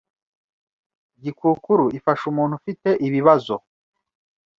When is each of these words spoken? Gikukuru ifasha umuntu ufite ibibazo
Gikukuru 1.23 1.85
ifasha 1.97 2.23
umuntu 2.31 2.53
ufite 2.59 2.89
ibibazo 3.07 3.55